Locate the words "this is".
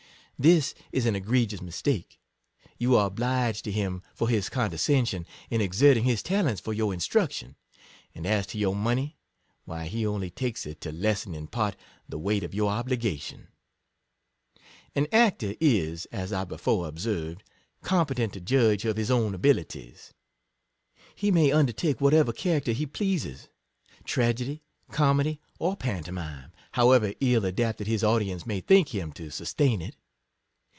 0.55-1.05